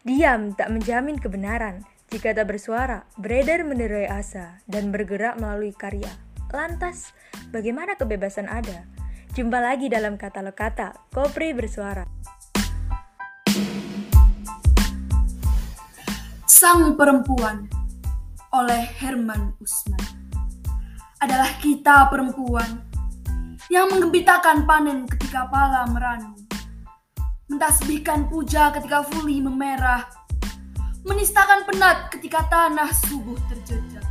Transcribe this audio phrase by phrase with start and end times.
[0.00, 1.84] Diam tak menjamin kebenaran.
[2.08, 6.08] Jika tak bersuara, beredar menerai asa dan bergerak melalui karya.
[6.56, 7.12] Lantas,
[7.52, 8.88] bagaimana kebebasan ada?
[9.36, 12.08] Jumpa lagi dalam katalog kata Kopri Bersuara.
[16.48, 17.68] Sang Perempuan
[18.56, 20.00] oleh Herman Usman
[21.20, 22.88] adalah kita perempuan
[23.68, 26.49] yang menggembitakan panen ketika pala meranum
[27.50, 30.06] mentasbihkan puja ketika fuli memerah,
[31.02, 34.06] menistakan penat ketika tanah subuh terjejak.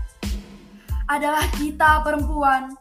[1.07, 2.75] Adalah kita perempuan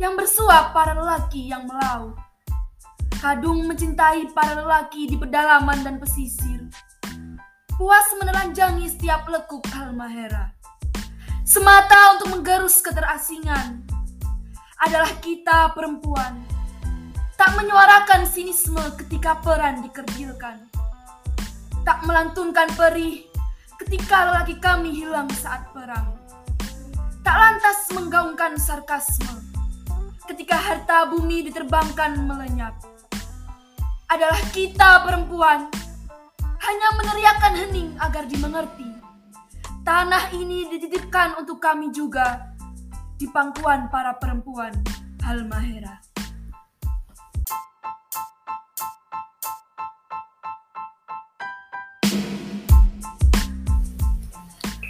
[0.00, 2.16] yang bersuap para lelaki yang melaut.
[3.20, 6.64] Kadung mencintai para lelaki di pedalaman dan pesisir.
[7.76, 10.56] Puas menelanjangi setiap lekuk halmahera.
[11.44, 13.84] Semata untuk menggerus keterasingan.
[14.80, 16.55] Adalah kita perempuan
[17.46, 20.66] Tak menyuarakan sinisme ketika peran dikerdilkan.
[21.86, 23.22] Tak melantunkan perih
[23.78, 26.10] ketika lelaki kami hilang saat perang.
[27.22, 29.46] Tak lantas menggaungkan sarkasme
[30.26, 32.74] ketika harta bumi diterbangkan melenyap.
[34.10, 35.70] Adalah kita perempuan
[36.42, 38.90] hanya meneriakan hening agar dimengerti.
[39.86, 42.58] Tanah ini dititipkan untuk kami juga
[43.14, 44.74] di pangkuan para perempuan
[45.22, 46.05] Halmahera.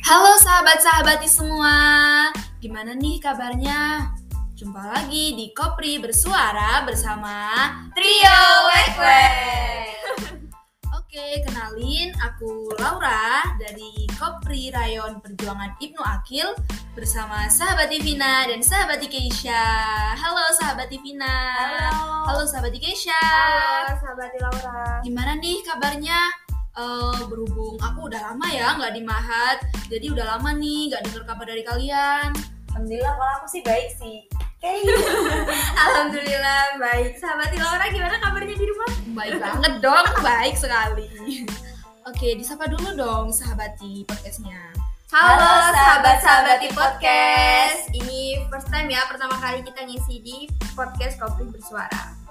[0.07, 1.75] Halo sahabat-sahabati semua,
[2.63, 4.07] gimana nih kabarnya?
[4.55, 7.51] Jumpa lagi di Kopri Bersuara bersama
[7.91, 9.27] Trio Wekwe.
[11.03, 16.55] Oke, kenalin aku Laura dari Kopri Rayon Perjuangan Ibnu Akil
[16.95, 19.67] bersama sahabat Divina dan sahabat Keisha.
[20.15, 21.51] Halo sahabat Divina.
[21.91, 22.31] Halo.
[22.31, 23.11] Halo sahabat Keisha.
[23.91, 25.03] Halo sahabat Laura.
[25.03, 26.46] Gimana nih kabarnya?
[26.77, 31.23] Uh, berhubung aku udah lama ya nggak di Mahat, jadi udah lama nih nggak dengar
[31.25, 32.31] kabar dari kalian.
[32.77, 34.19] Alhamdulillah kalau aku sih baik sih.
[34.37, 34.73] Oke.
[35.89, 37.17] Alhamdulillah baik.
[37.17, 38.91] Sahabat Laura gimana kabarnya di rumah?
[39.17, 41.09] Baik banget dong, baik sekali.
[42.07, 44.61] Oke, disapa dulu dong sahabati podcastnya.
[45.11, 47.89] Halo sahabat-sahabati podcast.
[47.95, 50.39] Ini first time ya pertama kali kita ngisi di
[50.77, 52.27] podcast Kopi Bersuara.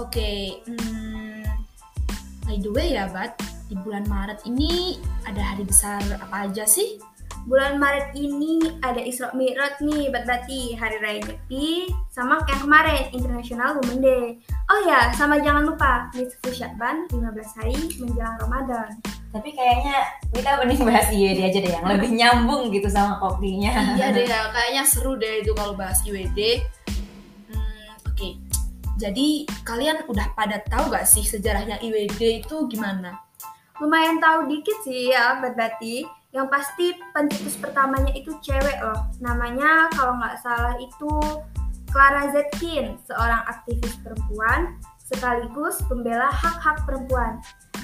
[0.00, 1.11] Oke, hmm,
[2.52, 3.40] by the way ya, Bat,
[3.72, 7.00] di bulan Maret ini ada hari besar apa aja sih?
[7.48, 13.08] Bulan Maret ini ada Isra Mi'raj nih, Bat Bati, Hari Raya Nyepi, sama yang kemarin
[13.16, 14.26] International Women Day.
[14.68, 19.00] Oh ya, sama jangan lupa Nisfu Syakban 15 hari menjelang Ramadan.
[19.32, 19.96] Tapi kayaknya
[20.36, 23.96] kita mending bahas IWD aja deh yang lebih nyambung gitu sama kopinya.
[23.96, 26.60] Iya deh, ya, kayaknya seru deh itu kalau bahas IWD.
[29.00, 33.18] Jadi kalian udah pada tahu gak sih sejarahnya IWD itu gimana?
[33.80, 36.06] Lumayan tahu dikit sih ya, Bati.
[36.32, 39.10] Yang pasti pencetus pertamanya itu cewek loh.
[39.20, 41.12] Namanya kalau nggak salah itu
[41.92, 44.80] Clara Zetkin, seorang aktivis perempuan
[45.12, 47.36] sekaligus pembela hak-hak perempuan.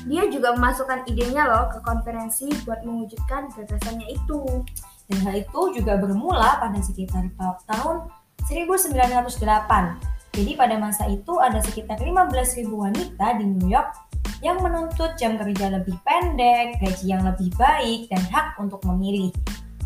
[0.08, 4.64] Dia juga memasukkan idenya loh ke konferensi buat mewujudkan gagasannya itu.
[5.12, 7.28] Dan hal itu juga bermula pada sekitar
[7.68, 8.08] tahun
[8.48, 10.17] 1908.
[10.38, 13.90] Jadi pada masa itu ada sekitar 15.000 wanita di New York
[14.38, 19.34] yang menuntut jam kerja lebih pendek, gaji yang lebih baik, dan hak untuk memilih.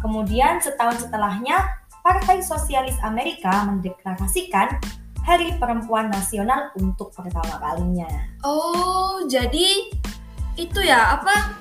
[0.05, 1.57] Kemudian setahun setelahnya,
[2.05, 4.77] Partai Sosialis Amerika mendeklarasikan
[5.25, 8.13] Hari Perempuan Nasional untuk pertama kalinya.
[8.45, 9.89] Oh, jadi
[10.61, 11.57] itu ya apa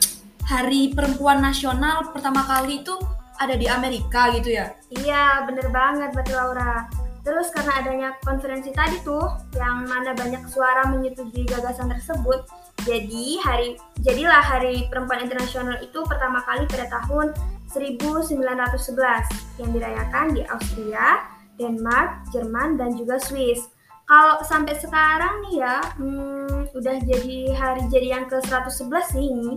[0.52, 3.00] Hari Perempuan Nasional pertama kali itu
[3.40, 4.76] ada di Amerika gitu ya?
[4.92, 7.01] Iya, bener banget Mbak Laura.
[7.22, 9.22] Terus karena adanya konferensi tadi tuh,
[9.54, 12.50] yang mana banyak suara menyetujui gagasan tersebut,
[12.82, 17.30] jadi hari jadilah Hari Perempuan Internasional itu pertama kali pada tahun
[17.70, 21.30] 1911 yang dirayakan di Austria,
[21.62, 23.70] Denmark, Jerman, dan juga Swiss.
[24.10, 29.52] Kalau sampai sekarang nih ya, hmm, udah jadi hari jadi yang ke-111 nih ini.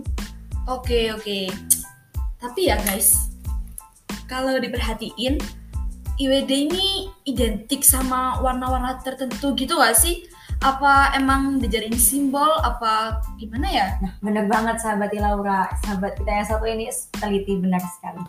[0.69, 1.49] Oke, oke.
[2.39, 3.33] Tapi ya guys,
[4.29, 5.41] kalau diperhatiin,
[6.15, 10.23] IWD ini identik sama warna-warna tertentu gitu gak sih?
[10.63, 12.47] Apa emang dijadiin simbol?
[12.63, 13.87] Apa gimana ya?
[13.99, 15.67] Nah, bener banget sahabat Laura.
[15.83, 16.87] Sahabat kita yang satu ini
[17.19, 18.23] teliti benar sekali.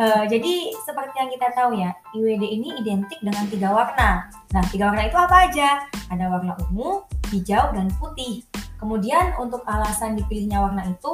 [0.00, 4.32] uh, jadi seperti yang kita tahu ya, IWD ini identik dengan tiga warna.
[4.56, 5.84] Nah, tiga warna itu apa aja?
[6.08, 8.40] Ada warna ungu, hijau, dan putih.
[8.80, 11.12] Kemudian untuk alasan dipilihnya warna itu,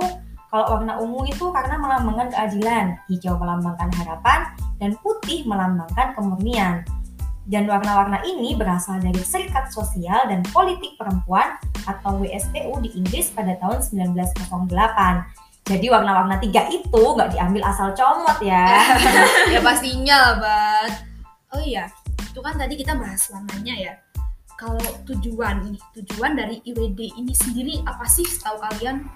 [0.48, 4.48] kalau warna ungu itu karena melambangkan keadilan, hijau melambangkan harapan,
[4.80, 6.88] dan putih melambangkan kemurnian.
[7.48, 11.56] Dan warna-warna ini berasal dari serikat sosial dan politik perempuan
[11.88, 15.68] atau WSTU di Inggris pada tahun 1908.
[15.68, 18.80] Jadi warna-warna tiga itu nggak diambil asal comot ya.
[19.52, 20.92] ya pastinya lah, Bat.
[21.56, 21.88] Oh iya,
[22.20, 23.92] itu kan tadi kita bahas warnanya ya.
[24.56, 29.08] Kalau tujuan ini, tujuan dari IWD ini sendiri apa sih setahu kalian?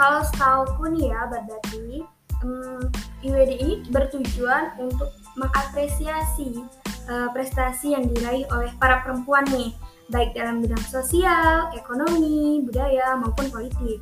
[0.00, 2.00] Kalau setauku nih ya, Badati,
[2.40, 2.88] um,
[3.20, 6.64] IWD ini bertujuan untuk mengapresiasi
[7.04, 9.76] uh, prestasi yang diraih oleh para perempuan nih,
[10.08, 14.00] baik dalam bidang sosial, ekonomi, budaya, maupun politik.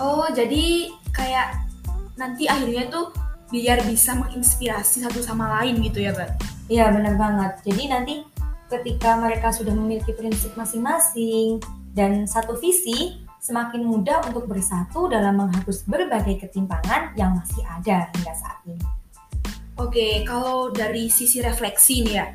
[0.00, 1.68] Oh, jadi kayak
[2.16, 3.12] nanti akhirnya tuh
[3.52, 6.40] biar bisa menginspirasi satu sama lain gitu ya, Bat?
[6.72, 7.52] Iya, benar banget.
[7.68, 8.14] Jadi nanti
[8.72, 11.60] ketika mereka sudah memiliki prinsip masing-masing
[11.92, 18.34] dan satu visi, semakin mudah untuk bersatu dalam menghapus berbagai ketimpangan yang masih ada hingga
[18.36, 18.84] saat ini.
[19.80, 22.26] Oke, kalau dari sisi refleksi nih ya,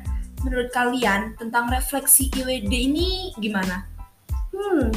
[0.42, 3.86] menurut kalian tentang refleksi IWD ini gimana?
[4.50, 4.90] Hmm,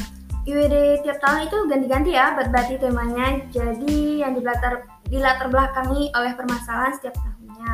[0.49, 3.45] IWD tiap tahun itu ganti-ganti ya berarti temanya.
[3.53, 7.73] Jadi yang dilatar dilatar belakangi oleh permasalahan setiap tahunnya.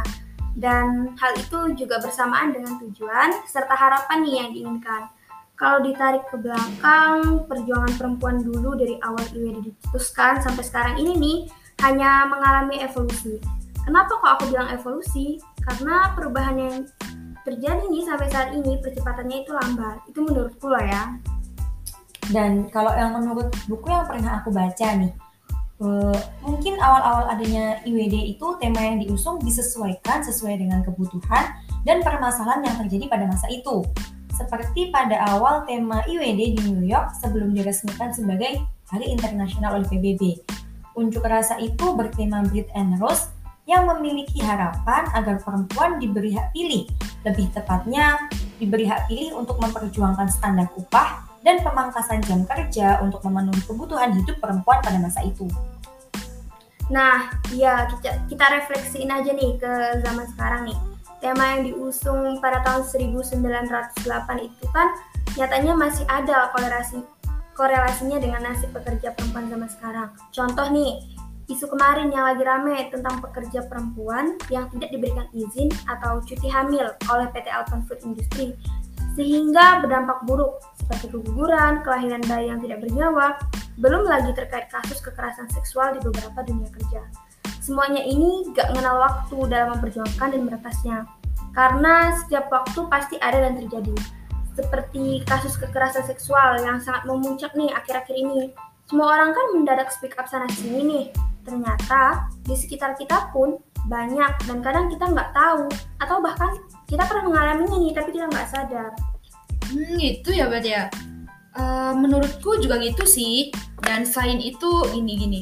[0.55, 5.07] Dan hal itu juga bersamaan dengan tujuan serta harapan nih yang diinginkan.
[5.55, 11.37] Kalau ditarik ke belakang, perjuangan perempuan dulu dari awal IWD diputuskan sampai sekarang ini nih
[11.83, 13.39] hanya mengalami evolusi
[13.85, 15.37] Kenapa kok aku bilang evolusi?
[15.61, 16.75] Karena perubahan yang
[17.45, 20.01] terjadi nih sampai saat ini percepatannya itu lambat.
[20.09, 21.03] Itu menurutku lah ya.
[22.33, 25.13] Dan kalau yang menurut buku yang pernah aku baca nih,
[25.77, 31.53] uh, mungkin awal-awal adanya IWD itu tema yang diusung disesuaikan sesuai dengan kebutuhan
[31.85, 33.85] dan permasalahan yang terjadi pada masa itu.
[34.35, 38.59] Seperti pada awal tema IWD di New York sebelum diresmikan sebagai
[38.91, 40.43] Hari Internasional oleh PBB.
[40.99, 43.31] Unjuk rasa itu bertema Breed and Rose
[43.63, 46.83] yang memiliki harapan agar perempuan diberi hak pilih,
[47.23, 48.27] lebih tepatnya
[48.59, 54.37] diberi hak pilih untuk memperjuangkan standar upah dan pemangkasan jam kerja untuk memenuhi kebutuhan hidup
[54.43, 55.47] perempuan pada masa itu.
[56.91, 59.71] Nah, ya kita, kita refleksiin aja nih ke
[60.05, 60.77] zaman sekarang nih.
[61.25, 64.93] Tema yang diusung pada tahun 1908 itu kan
[65.33, 67.01] nyatanya masih ada korelasi
[67.57, 70.13] korelasinya dengan nasib pekerja perempuan zaman sekarang.
[70.29, 71.01] Contoh nih,
[71.45, 76.89] Isu kemarin yang lagi rame tentang pekerja perempuan yang tidak diberikan izin atau cuti hamil
[77.05, 78.57] oleh PT Alpen Food Industry
[79.13, 83.37] sehingga berdampak buruk seperti keguguran, kelahiran bayi yang tidak bernyawa,
[83.77, 87.05] belum lagi terkait kasus kekerasan seksual di beberapa dunia kerja.
[87.61, 90.97] Semuanya ini gak mengenal waktu dalam memperjuangkan dan meretasnya,
[91.55, 93.95] karena setiap waktu pasti ada dan terjadi.
[94.55, 98.51] Seperti kasus kekerasan seksual yang sangat memuncak nih akhir-akhir ini.
[98.85, 101.05] Semua orang kan mendadak speak up sana sini nih,
[101.41, 103.57] ternyata di sekitar kita pun
[103.89, 105.69] banyak dan kadang kita nggak tahu
[106.01, 106.53] atau bahkan
[106.85, 108.91] kita pernah mengalaminya nih tapi kita nggak sadar.
[109.65, 110.85] Hmm, gitu ya berarti ya.
[111.55, 113.49] Uh, menurutku juga gitu sih.
[113.81, 115.41] Dan selain itu ini gini.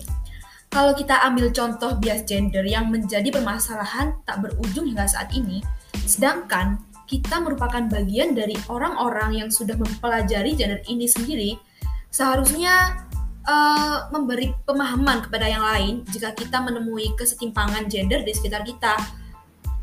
[0.73, 5.61] Kalau kita ambil contoh bias gender yang menjadi permasalahan tak berujung hingga saat ini,
[6.03, 11.51] sedangkan kita merupakan bagian dari orang-orang yang sudah mempelajari gender ini sendiri,
[12.09, 13.05] seharusnya
[13.45, 18.95] uh, memberi pemahaman kepada yang lain jika kita menemui kesetimpangan gender di sekitar kita.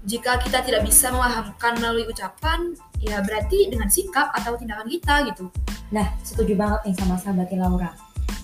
[0.01, 2.73] Jika kita tidak bisa memahamkan melalui ucapan,
[3.05, 5.53] ya berarti dengan sikap atau tindakan kita gitu.
[5.93, 7.93] Nah, setuju banget nih sama sahabat Laura.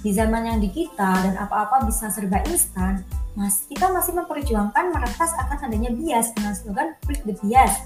[0.04, 3.00] Di zaman yang di kita dan apa-apa bisa serba instan,
[3.36, 7.84] mas kita masih memperjuangkan meretas akan adanya bias dengan slogan Break the Bias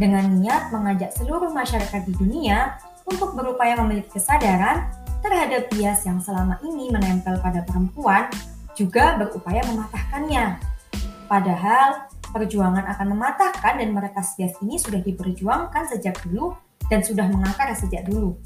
[0.00, 4.88] dengan niat mengajak seluruh masyarakat di dunia untuk berupaya memiliki kesadaran
[5.20, 8.32] terhadap bias yang selama ini menempel pada perempuan
[8.78, 10.56] juga berupaya mematahkannya.
[11.26, 16.54] Padahal perjuangan akan mematahkan dan meretas bias ini sudah diperjuangkan sejak dulu
[16.88, 18.38] dan sudah mengakar sejak dulu.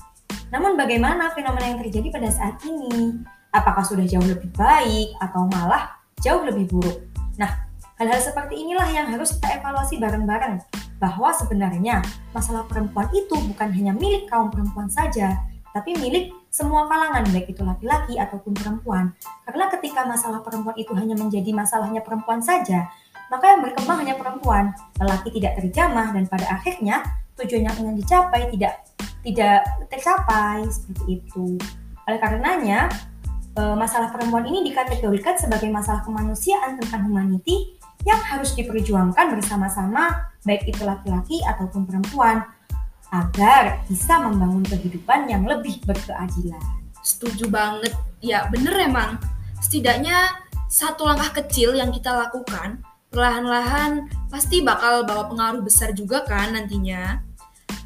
[0.50, 3.20] Namun bagaimana fenomena yang terjadi pada saat ini?
[3.52, 7.02] Apakah sudah jauh lebih baik atau malah jauh lebih buruk?
[7.36, 7.66] Nah,
[7.98, 10.62] hal-hal seperti inilah yang harus kita evaluasi bareng-bareng
[11.02, 11.98] bahwa sebenarnya
[12.30, 15.34] masalah perempuan itu bukan hanya milik kaum perempuan saja,
[15.74, 19.10] tapi milik semua kalangan, baik itu laki-laki ataupun perempuan.
[19.48, 22.86] Karena ketika masalah perempuan itu hanya menjadi masalahnya perempuan saja,
[23.32, 24.76] maka yang berkembang hanya perempuan.
[25.00, 27.00] Lelaki tidak terjamah dan pada akhirnya
[27.40, 28.84] tujuan yang ingin dicapai tidak
[29.24, 31.56] tidak tercapai seperti itu.
[32.04, 32.92] Oleh karenanya,
[33.56, 40.66] eh, masalah perempuan ini dikategorikan sebagai masalah kemanusiaan tentang humanity yang harus diperjuangkan bersama-sama baik
[40.66, 42.42] itu laki-laki ataupun perempuan
[43.12, 46.64] agar bisa membangun kehidupan yang lebih berkeadilan.
[47.04, 47.92] Setuju banget.
[48.24, 49.20] Ya, bener emang.
[49.60, 50.32] Setidaknya
[50.72, 52.80] satu langkah kecil yang kita lakukan,
[53.12, 57.20] perlahan-lahan pasti bakal bawa pengaruh besar juga kan nantinya.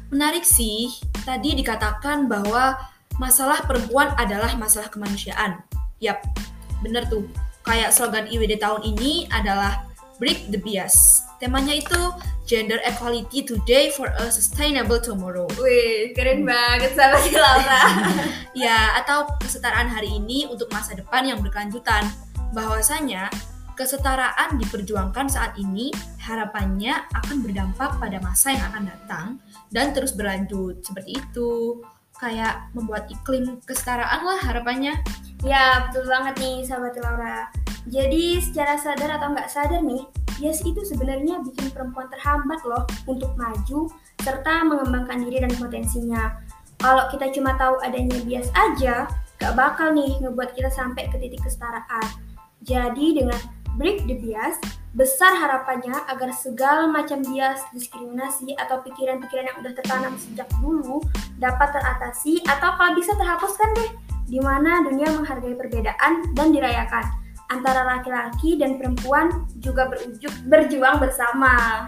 [0.07, 0.95] Menarik sih,
[1.27, 2.79] tadi dikatakan bahwa
[3.17, 5.61] masalah perempuan adalah masalah kemanusiaan.
[6.01, 6.21] Yap,
[6.81, 7.25] bener tuh.
[7.65, 9.83] Kayak slogan IWD tahun ini adalah
[10.17, 11.27] Break the Bias.
[11.37, 11.99] Temanya itu
[12.47, 15.45] Gender Equality Today for a Sustainable Tomorrow.
[15.59, 17.81] Wih, keren banget sahabat Laura.
[18.57, 22.09] Ya, atau kesetaraan hari ini untuk masa depan yang berkelanjutan.
[22.57, 23.29] Bahwasanya
[23.77, 29.25] kesetaraan diperjuangkan saat ini harapannya akan berdampak pada masa yang akan datang
[29.69, 31.77] dan terus berlanjut seperti itu
[32.17, 34.97] kayak membuat iklim kesetaraan lah harapannya
[35.45, 37.49] ya, betul banget nih sahabat Laura.
[37.87, 40.03] Jadi secara sadar atau nggak sadar nih,
[40.37, 43.87] bias itu sebenarnya bikin perempuan terhambat loh untuk maju
[44.21, 46.35] serta mengembangkan diri dan potensinya.
[46.77, 49.09] Kalau kita cuma tahu adanya bias aja,
[49.41, 52.05] gak bakal nih ngebuat kita sampai ke titik kesetaraan.
[52.61, 53.39] Jadi dengan
[53.81, 54.61] break the bias,
[54.97, 61.05] besar harapannya agar segala macam bias, diskriminasi, atau pikiran-pikiran yang udah tertanam sejak dulu
[61.37, 63.93] dapat teratasi atau kalau bisa terhapuskan deh,
[64.25, 67.05] di mana dunia menghargai perbedaan dan dirayakan
[67.53, 71.87] antara laki-laki dan perempuan juga berujuk berjuang bersama.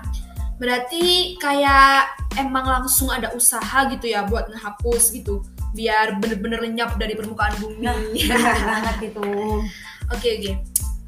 [0.60, 5.40] berarti kayak emang langsung ada usaha gitu ya buat ngehapus gitu
[5.72, 9.24] biar bener-bener lenyap dari permukaan bumi Nah, banget itu.
[10.14, 10.52] Oke oke,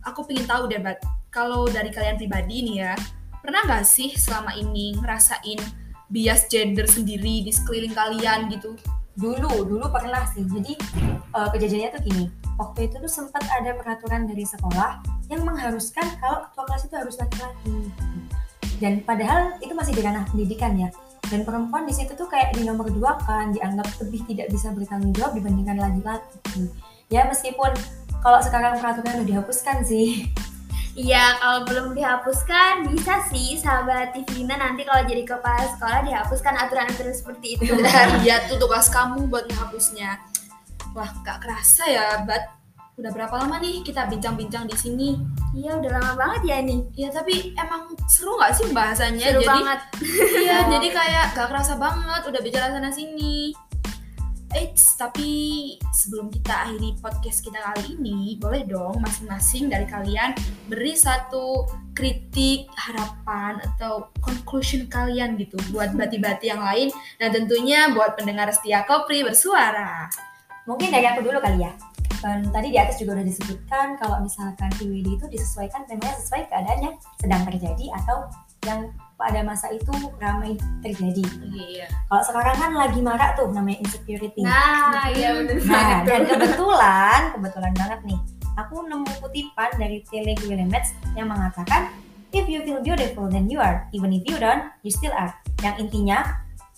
[0.08, 1.20] aku pengen tahu deh, Bat.
[1.31, 2.93] Kalau dari kalian pribadi nih ya,
[3.39, 5.63] pernah nggak sih selama ini ngerasain
[6.11, 8.75] bias gender sendiri di sekeliling kalian gitu?
[9.15, 10.43] Dulu, dulu pernah sih.
[10.43, 10.75] Jadi
[11.31, 12.25] eh, kejadiannya tuh gini.
[12.59, 15.00] Waktu itu tuh sempat ada peraturan dari sekolah
[15.31, 17.75] yang mengharuskan kalau ketua kelas itu harus laki-laki.
[18.83, 20.91] Dan padahal itu masih di ranah pendidikan ya.
[21.31, 25.15] Dan perempuan di situ tuh kayak di nomor dua kan dianggap lebih tidak bisa bertanggung
[25.15, 26.67] jawab dibandingkan laki-laki.
[27.07, 27.71] Ya meskipun
[28.19, 30.27] kalau sekarang peraturan udah dihapuskan sih.
[30.91, 37.15] Iya, kalau belum dihapuskan bisa sih sahabat Tivina nanti kalau jadi kepala sekolah dihapuskan aturan-aturan
[37.15, 37.71] seperti itu.
[37.71, 40.19] Benar, ya tuh tugas kamu buat menghapusnya.
[40.91, 42.60] Wah, gak kerasa ya, Bat.
[43.00, 45.10] Udah berapa lama nih kita bincang-bincang di sini?
[45.55, 46.79] Iya, udah lama banget ya nih.
[47.00, 49.31] Ya, tapi emang seru gak sih bahasanya?
[49.31, 49.79] Seru jadi, banget.
[50.43, 53.55] Iya, jadi kayak gak kerasa banget udah bicara sana sini.
[54.51, 55.29] Eits, tapi
[55.96, 60.36] sebelum kita akhiri podcast kita kali ini, boleh dong masing-masing dari kalian
[60.67, 61.63] beri satu
[61.96, 68.84] kritik, harapan, atau conclusion kalian gitu buat bati-bati yang lain dan tentunya buat pendengar setia
[68.84, 70.12] Kopri bersuara.
[70.67, 71.72] Mungkin dari aku dulu kali ya.
[72.22, 76.79] Dan tadi di atas juga udah disebutkan kalau misalkan IWD itu disesuaikan temanya sesuai keadaan
[76.91, 78.29] yang sedang terjadi atau
[78.70, 81.21] yang pada masa itu ramai terjadi.
[81.53, 81.85] Iya.
[82.09, 84.41] Kalau sekarang kan lagi marak tuh namanya insecurity.
[84.41, 88.19] Nah, iya bener Nah, dan kebetulan, kebetulan banget nih,
[88.57, 91.93] aku nemu kutipan dari Tele Guillemets yang mengatakan,
[92.31, 93.91] If you feel beautiful, then you are.
[93.91, 95.35] Even if you don't, you still are.
[95.59, 96.23] Yang intinya,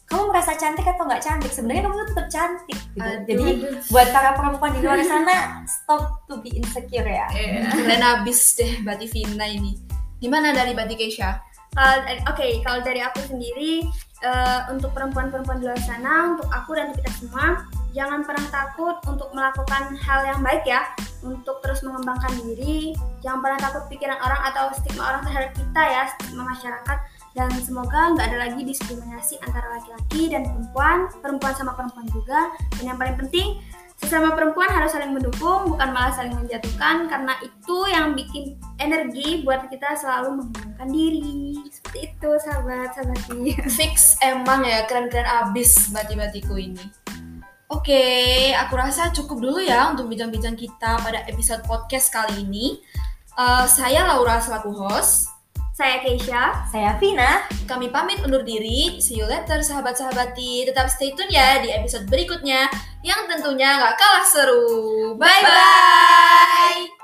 [0.09, 2.79] kamu merasa cantik atau nggak cantik, sebenarnya kamu tuh tetap cantik.
[2.97, 3.05] Gitu.
[3.05, 3.77] Aduh, Jadi aduh.
[3.93, 7.29] buat para perempuan di luar sana, stop to be insecure ya.
[7.38, 9.77] Eh, keren abis deh Bati Vina ini.
[10.17, 11.38] Gimana dari Bati Keisha?
[11.74, 13.82] Dari- Oke, kalau dari aku sendiri
[14.24, 18.96] eh, untuk perempuan-perempuan di luar sana, untuk aku dan untuk kita semua, jangan pernah takut
[19.10, 20.88] untuk melakukan hal yang baik ya,
[21.25, 22.96] untuk terus mengembangkan diri.
[23.20, 26.98] Jangan pernah takut pikiran orang atau stigma orang terhadap kita ya, stigma masyarakat.
[27.34, 32.53] Dan semoga nggak ada lagi diskriminasi antara laki-laki dan perempuan, perempuan sama perempuan juga.
[32.77, 33.60] Dan yang paling penting,
[34.03, 39.65] sesama perempuan harus saling mendukung, bukan malah saling menjatuhkan, karena itu yang bikin energi buat
[39.72, 41.57] kita selalu mengembangkan diri.
[41.72, 43.19] Seperti itu, sahabat, sahabat
[43.79, 46.83] Fix emang ya keren-keren abis bati-batiku ini.
[47.74, 52.77] Oke, aku rasa cukup dulu ya untuk bincang-bincang kita pada episode podcast kali ini.
[53.33, 55.33] Eh, saya Laura selaku host.
[55.74, 56.70] Saya Keisha.
[56.70, 59.01] Saya Vina, Kami pamit undur diri.
[59.01, 60.70] See you later sahabat-sahabati.
[60.70, 62.70] Tetap stay tune ya di episode berikutnya
[63.01, 65.18] yang tentunya nggak kalah seru.
[65.18, 67.02] Bye-bye!